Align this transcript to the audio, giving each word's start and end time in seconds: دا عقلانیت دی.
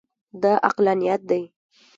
دا 0.41 0.51
عقلانیت 0.67 1.21
دی. 1.29 1.43